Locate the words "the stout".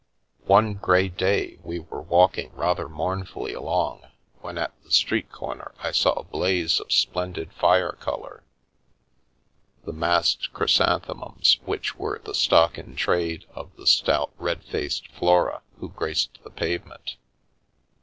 13.75-14.31